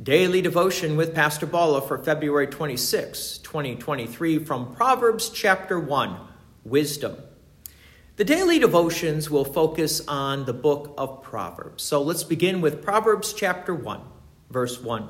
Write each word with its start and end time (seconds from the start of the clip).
Daily 0.00 0.40
devotion 0.40 0.96
with 0.96 1.12
Pastor 1.12 1.44
Bala 1.44 1.82
for 1.82 1.98
February 1.98 2.46
26, 2.46 3.38
2023, 3.38 4.38
from 4.38 4.72
Proverbs 4.76 5.28
chapter 5.28 5.80
1 5.80 6.16
Wisdom. 6.62 7.16
The 8.14 8.24
daily 8.24 8.60
devotions 8.60 9.28
will 9.28 9.44
focus 9.44 10.00
on 10.06 10.44
the 10.44 10.52
book 10.52 10.94
of 10.96 11.24
Proverbs. 11.24 11.82
So 11.82 12.00
let's 12.00 12.22
begin 12.22 12.60
with 12.60 12.80
Proverbs 12.80 13.32
chapter 13.32 13.74
1, 13.74 14.00
verse 14.50 14.80
1. 14.80 15.08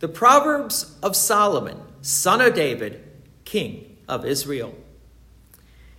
The 0.00 0.08
Proverbs 0.08 0.98
of 1.02 1.16
Solomon, 1.16 1.80
son 2.02 2.42
of 2.42 2.52
David, 2.52 3.02
king 3.46 3.96
of 4.06 4.26
Israel. 4.26 4.74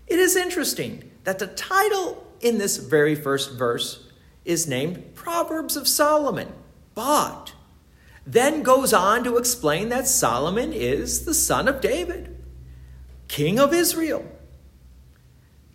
It 0.06 0.20
is 0.20 0.36
interesting 0.36 1.10
that 1.24 1.40
the 1.40 1.48
title 1.48 2.24
in 2.40 2.60
this 2.60 2.78
very 2.78 3.16
first 3.16 3.58
verse 3.58 4.12
is 4.46 4.68
named 4.68 5.16
Proverbs 5.16 5.76
of 5.76 5.88
Solomon, 5.88 6.54
but 6.94 7.54
then 8.26 8.64
goes 8.64 8.94
on 8.94 9.24
to 9.24 9.38
explain 9.38 9.90
that 9.90 10.08
Solomon 10.08 10.74
is 10.74 11.26
the 11.26 11.34
son 11.34 11.68
of 11.68 11.82
David, 11.82 12.38
king 13.28 13.60
of 13.60 13.74
Israel. 13.74 14.26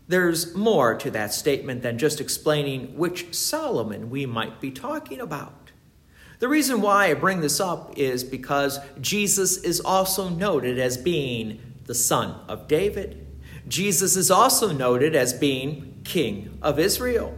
There's 0.09 0.54
more 0.54 0.95
to 0.95 1.10
that 1.10 1.34
statement 1.34 1.82
than 1.82 1.98
just 1.98 2.20
explaining 2.20 2.96
which 2.96 3.34
Solomon 3.34 4.09
we 4.09 4.24
might 4.24 4.60
be 4.60 4.70
talking 4.70 5.20
about. 5.20 5.73
The 6.38 6.48
reason 6.48 6.80
why 6.80 7.06
I 7.06 7.14
bring 7.14 7.40
this 7.40 7.60
up 7.60 7.96
is 7.96 8.23
because 8.23 8.78
Jesus 9.01 9.56
is 9.56 9.80
also 9.80 10.28
noted 10.28 10.78
as 10.78 10.96
being 10.96 11.60
the 11.87 11.95
son 11.95 12.40
of 12.46 12.68
David. 12.68 13.26
Jesus 13.66 14.16
is 14.16 14.30
also 14.30 14.70
noted 14.70 15.16
as 15.16 15.32
being 15.32 16.01
king 16.04 16.59
of 16.62 16.78
Israel. 16.78 17.37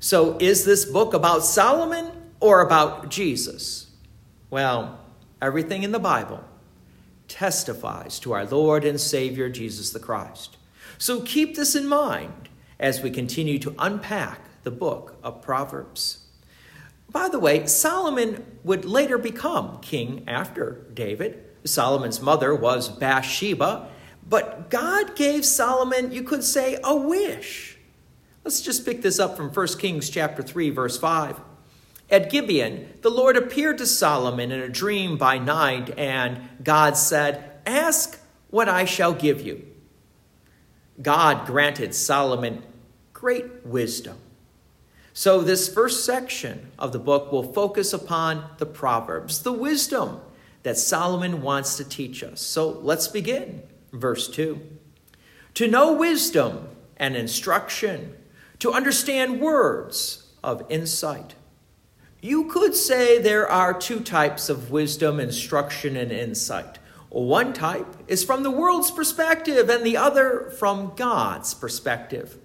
So, 0.00 0.36
is 0.38 0.64
this 0.64 0.84
book 0.84 1.14
about 1.14 1.44
Solomon 1.44 2.10
or 2.40 2.62
about 2.62 3.10
Jesus? 3.10 3.91
Well, 4.52 5.00
everything 5.40 5.82
in 5.82 5.92
the 5.92 5.98
Bible 5.98 6.44
testifies 7.26 8.20
to 8.20 8.32
our 8.32 8.44
Lord 8.44 8.84
and 8.84 9.00
Savior 9.00 9.48
Jesus 9.48 9.92
the 9.92 9.98
Christ. 9.98 10.58
So 10.98 11.22
keep 11.22 11.56
this 11.56 11.74
in 11.74 11.88
mind 11.88 12.50
as 12.78 13.00
we 13.00 13.10
continue 13.10 13.58
to 13.60 13.74
unpack 13.78 14.40
the 14.62 14.70
book 14.70 15.16
of 15.22 15.40
Proverbs. 15.40 16.26
By 17.08 17.30
the 17.30 17.38
way, 17.38 17.64
Solomon 17.64 18.44
would 18.62 18.84
later 18.84 19.16
become 19.16 19.80
king 19.80 20.22
after 20.28 20.84
David. 20.92 21.42
Solomon's 21.64 22.20
mother 22.20 22.54
was 22.54 22.90
Bathsheba, 22.90 23.88
but 24.28 24.68
God 24.68 25.16
gave 25.16 25.46
Solomon, 25.46 26.12
you 26.12 26.24
could 26.24 26.44
say, 26.44 26.76
a 26.84 26.94
wish. 26.94 27.78
Let's 28.44 28.60
just 28.60 28.84
pick 28.84 29.00
this 29.00 29.18
up 29.18 29.34
from 29.34 29.48
1 29.48 29.66
Kings 29.78 30.10
chapter 30.10 30.42
3 30.42 30.68
verse 30.68 30.98
5. 30.98 31.40
At 32.12 32.28
Gibeon, 32.28 32.92
the 33.00 33.10
Lord 33.10 33.38
appeared 33.38 33.78
to 33.78 33.86
Solomon 33.86 34.52
in 34.52 34.60
a 34.60 34.68
dream 34.68 35.16
by 35.16 35.38
night, 35.38 35.98
and 35.98 36.46
God 36.62 36.98
said, 36.98 37.52
Ask 37.64 38.20
what 38.50 38.68
I 38.68 38.84
shall 38.84 39.14
give 39.14 39.40
you. 39.40 39.66
God 41.00 41.46
granted 41.46 41.94
Solomon 41.94 42.62
great 43.14 43.64
wisdom. 43.64 44.18
So, 45.14 45.40
this 45.40 45.72
first 45.72 46.04
section 46.04 46.70
of 46.78 46.92
the 46.92 46.98
book 46.98 47.32
will 47.32 47.50
focus 47.50 47.94
upon 47.94 48.44
the 48.58 48.66
Proverbs, 48.66 49.42
the 49.42 49.52
wisdom 49.52 50.20
that 50.64 50.76
Solomon 50.76 51.40
wants 51.40 51.78
to 51.78 51.84
teach 51.84 52.22
us. 52.22 52.42
So, 52.42 52.68
let's 52.68 53.08
begin. 53.08 53.62
Verse 53.90 54.28
2 54.28 54.60
To 55.54 55.66
know 55.66 55.94
wisdom 55.94 56.68
and 56.98 57.16
instruction, 57.16 58.16
to 58.58 58.70
understand 58.70 59.40
words 59.40 60.30
of 60.44 60.62
insight 60.68 61.36
you 62.22 62.44
could 62.44 62.76
say 62.76 63.18
there 63.18 63.50
are 63.50 63.74
two 63.74 63.98
types 63.98 64.48
of 64.48 64.70
wisdom, 64.70 65.18
instruction, 65.18 65.96
and 65.96 66.12
insight. 66.12 66.78
One 67.08 67.52
type 67.52 67.96
is 68.06 68.22
from 68.22 68.44
the 68.44 68.50
world's 68.50 68.92
perspective, 68.92 69.68
and 69.68 69.84
the 69.84 69.96
other 69.96 70.54
from 70.56 70.92
God's 70.94 71.52
perspective. 71.52 72.38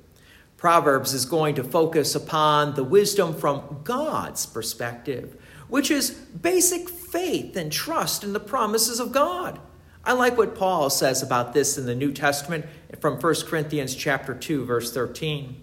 Proverbs 0.58 1.14
is 1.14 1.26
going 1.26 1.54
to 1.56 1.64
focus 1.64 2.16
upon 2.16 2.74
the 2.74 2.84
wisdom 2.84 3.36
from 3.36 3.82
God's 3.84 4.48
perspective, 4.48 5.40
which 5.68 5.92
is 5.92 6.10
basic 6.10 6.90
faith 6.90 7.56
and 7.56 7.72
trust 7.72 8.24
in 8.24 8.34
the 8.34 8.40
promises 8.40 9.00
of 9.00 9.12
God. 9.12 9.60
I 10.04 10.14
like 10.14 10.40
what 10.40 10.56
Paul 10.56 10.90
says 10.90 11.22
about 11.22 11.54
this 11.54 11.78
in 11.78 11.86
the 11.86 11.94
New 11.94 12.12
Testament 12.12 12.66
from 13.00 13.20
1 13.20 13.36
Corinthians 13.46 13.94
chapter 13.94 14.34
2 14.34 14.66
verse 14.66 14.92
13. 14.92 15.62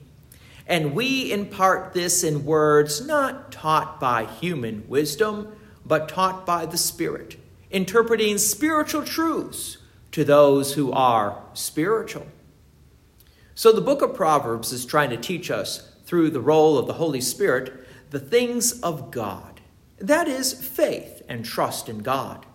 And 0.66 0.94
we 0.94 1.30
impart 1.30 1.92
this 1.92 2.24
in 2.24 2.44
words 2.44 3.04
not 3.06 3.52
taught 3.52 4.00
by 4.00 4.24
human 4.24 4.84
wisdom, 4.88 5.54
but 5.84 6.08
taught 6.08 6.46
by 6.46 6.66
the 6.66 6.78
Spirit, 6.78 7.36
interpreting 7.70 8.38
spiritual 8.38 9.04
truths 9.04 9.76
to 10.12 10.24
those 10.24 10.74
who 10.74 10.90
are 10.92 11.42
spiritual. 11.52 12.26
So 13.54 13.72
the 13.72 13.80
book 13.80 14.00
of 14.00 14.14
Proverbs 14.14 14.72
is 14.72 14.86
trying 14.86 15.10
to 15.10 15.16
teach 15.16 15.50
us, 15.50 15.90
through 16.04 16.30
the 16.30 16.40
role 16.40 16.78
of 16.78 16.86
the 16.86 16.94
Holy 16.94 17.20
Spirit, 17.20 17.72
the 18.10 18.20
things 18.20 18.80
of 18.82 19.10
God. 19.10 19.60
That 19.98 20.28
is 20.28 20.52
faith 20.52 21.22
and 21.28 21.44
trust 21.44 21.88
in 21.88 21.98
God. 22.00 22.46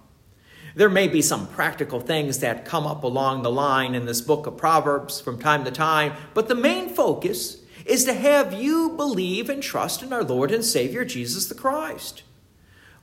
There 0.75 0.89
may 0.89 1.07
be 1.07 1.21
some 1.21 1.47
practical 1.47 1.99
things 1.99 2.39
that 2.39 2.63
come 2.63 2.85
up 2.85 3.03
along 3.03 3.41
the 3.41 3.51
line 3.51 3.95
in 3.95 4.05
this 4.05 4.21
book 4.21 4.45
of 4.45 4.55
Proverbs 4.55 5.19
from 5.19 5.39
time 5.39 5.65
to 5.65 5.71
time, 5.71 6.13
but 6.33 6.47
the 6.47 6.55
main 6.55 6.89
focus 6.89 7.57
is 7.89 8.05
to 8.05 8.13
have 8.13 8.53
you 8.53 8.91
believe 8.91 9.49
and 9.49 9.63
trust 9.63 10.03
in 10.03 10.13
our 10.13 10.23
Lord 10.23 10.51
and 10.51 10.63
Savior 10.63 11.03
Jesus 11.03 11.47
the 11.47 11.55
Christ. 11.55 12.23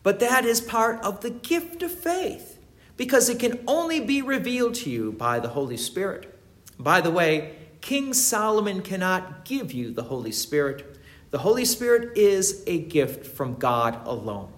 But 0.03 0.21
that 0.21 0.45
is 0.45 0.61
part 0.61 1.03
of 1.03 1.21
the 1.21 1.31
gift 1.31 1.83
of 1.83 1.91
faith 1.91 2.59
because 2.97 3.29
it 3.29 3.41
can 3.41 3.59
only 3.67 4.01
be 4.01 4.23
revealed 4.23 4.75
to 4.77 4.91
you 4.91 5.11
by 5.11 5.41
the 5.41 5.49
Holy 5.49 5.77
Spirit. 5.77 6.39
By 6.79 7.01
the 7.01 7.11
way, 7.11 7.57
King 7.81 8.15
Solomon 8.15 8.83
cannot 8.83 9.45
give 9.45 9.73
you 9.73 9.91
the 9.93 10.05
Holy 10.05 10.33
Spirit. 10.33 10.99
The 11.31 11.39
Holy 11.39 11.65
Spirit 11.65 12.17
is 12.17 12.63
a 12.67 12.79
gift 12.79 13.27
from 13.27 13.57
God 13.57 13.99
alone. 14.07 14.53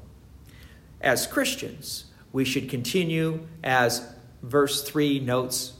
As 1.00 1.26
Christians, 1.26 2.04
we 2.32 2.44
should 2.44 2.68
continue, 2.68 3.46
as 3.64 4.06
verse 4.42 4.82
3 4.82 5.20
notes, 5.20 5.72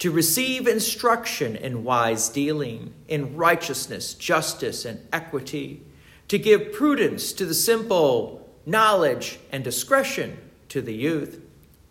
to 0.00 0.10
receive 0.10 0.66
instruction 0.66 1.54
in 1.56 1.84
wise 1.84 2.30
dealing, 2.30 2.92
in 3.06 3.36
righteousness, 3.36 4.14
justice, 4.14 4.86
and 4.86 5.06
equity, 5.12 5.82
to 6.26 6.38
give 6.38 6.72
prudence 6.72 7.34
to 7.34 7.44
the 7.44 7.54
simple, 7.54 8.48
knowledge 8.64 9.38
and 9.52 9.62
discretion 9.62 10.38
to 10.70 10.80
the 10.80 10.94
youth. 10.94 11.40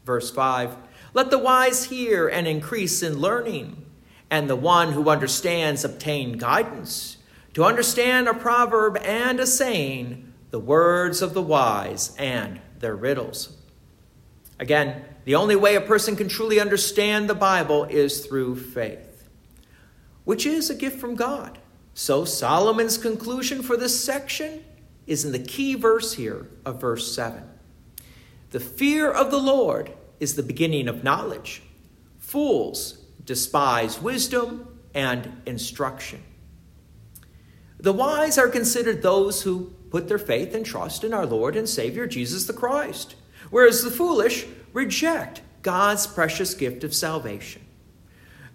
Verse 0.05 0.31
5 0.31 0.75
Let 1.13 1.29
the 1.29 1.37
wise 1.37 1.85
hear 1.85 2.27
and 2.27 2.47
increase 2.47 3.03
in 3.03 3.19
learning, 3.19 3.85
and 4.31 4.49
the 4.49 4.55
one 4.55 4.93
who 4.93 5.09
understands 5.09 5.85
obtain 5.85 6.33
guidance. 6.33 7.17
To 7.53 7.63
understand 7.63 8.27
a 8.27 8.33
proverb 8.33 8.97
and 8.97 9.39
a 9.39 9.45
saying, 9.45 10.33
the 10.49 10.59
words 10.59 11.21
of 11.21 11.35
the 11.35 11.41
wise 11.41 12.15
and 12.17 12.59
their 12.79 12.95
riddles. 12.95 13.55
Again, 14.59 15.03
the 15.25 15.35
only 15.35 15.55
way 15.55 15.75
a 15.75 15.81
person 15.81 16.15
can 16.15 16.27
truly 16.27 16.59
understand 16.59 17.29
the 17.29 17.35
Bible 17.35 17.85
is 17.85 18.25
through 18.25 18.57
faith, 18.57 19.29
which 20.25 20.45
is 20.45 20.69
a 20.69 20.75
gift 20.75 20.99
from 20.99 21.15
God. 21.15 21.57
So 21.93 22.25
Solomon's 22.25 22.97
conclusion 22.97 23.61
for 23.61 23.77
this 23.77 24.03
section 24.03 24.63
is 25.07 25.25
in 25.25 25.31
the 25.31 25.39
key 25.39 25.75
verse 25.75 26.13
here 26.13 26.47
of 26.65 26.81
verse 26.81 27.13
7. 27.13 27.43
The 28.51 28.59
fear 28.59 29.09
of 29.11 29.31
the 29.31 29.39
Lord 29.39 29.91
is 30.19 30.35
the 30.35 30.43
beginning 30.43 30.87
of 30.87 31.03
knowledge. 31.03 31.61
Fools 32.17 32.99
despise 33.23 34.01
wisdom 34.01 34.79
and 34.93 35.41
instruction. 35.45 36.23
The 37.79 37.93
wise 37.93 38.37
are 38.37 38.49
considered 38.49 39.01
those 39.01 39.43
who 39.43 39.73
put 39.89 40.07
their 40.07 40.17
faith 40.17 40.53
and 40.53 40.65
trust 40.65 41.03
in 41.03 41.13
our 41.13 41.25
Lord 41.25 41.55
and 41.55 41.67
Savior 41.67 42.07
Jesus 42.07 42.45
the 42.45 42.53
Christ, 42.53 43.15
whereas 43.49 43.83
the 43.83 43.91
foolish 43.91 44.45
reject 44.73 45.41
God's 45.61 46.07
precious 46.07 46.53
gift 46.53 46.83
of 46.83 46.93
salvation. 46.93 47.63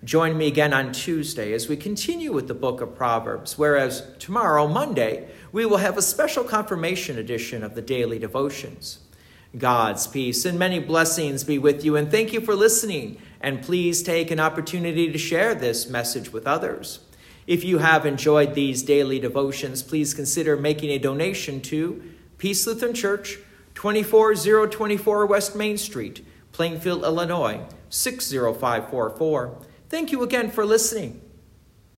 Join 0.04 0.36
me 0.36 0.48
again 0.48 0.74
on 0.74 0.92
Tuesday 0.92 1.52
as 1.54 1.68
we 1.68 1.76
continue 1.76 2.32
with 2.32 2.46
the 2.46 2.54
book 2.54 2.82
of 2.82 2.94
Proverbs, 2.94 3.56
whereas 3.56 4.06
tomorrow, 4.18 4.66
Monday, 4.66 5.28
we 5.50 5.64
will 5.64 5.78
have 5.78 5.96
a 5.96 6.02
special 6.02 6.44
confirmation 6.44 7.16
edition 7.16 7.62
of 7.62 7.74
the 7.74 7.80
daily 7.80 8.18
devotions. 8.18 8.98
God's 9.56 10.06
peace 10.06 10.44
and 10.44 10.58
many 10.58 10.78
blessings 10.78 11.44
be 11.44 11.58
with 11.58 11.84
you, 11.84 11.96
and 11.96 12.10
thank 12.10 12.32
you 12.32 12.40
for 12.40 12.54
listening. 12.54 13.18
And 13.40 13.62
please 13.62 14.02
take 14.02 14.30
an 14.30 14.40
opportunity 14.40 15.10
to 15.12 15.18
share 15.18 15.54
this 15.54 15.88
message 15.88 16.32
with 16.32 16.46
others. 16.46 17.00
If 17.46 17.62
you 17.62 17.78
have 17.78 18.04
enjoyed 18.04 18.54
these 18.54 18.82
daily 18.82 19.18
devotions, 19.18 19.82
please 19.82 20.12
consider 20.12 20.56
making 20.56 20.90
a 20.90 20.98
donation 20.98 21.60
to 21.62 22.02
Peace 22.38 22.66
Lutheran 22.66 22.94
Church. 22.94 23.38
24024 23.74 25.26
West 25.26 25.56
Main 25.56 25.76
Street, 25.76 26.24
Plainfield, 26.52 27.02
Illinois 27.04 27.60
60544. 27.90 29.58
Thank 29.88 30.12
you 30.12 30.22
again 30.22 30.50
for 30.50 30.64
listening. 30.64 31.23